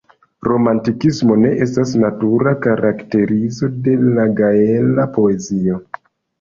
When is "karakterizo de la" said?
2.65-4.27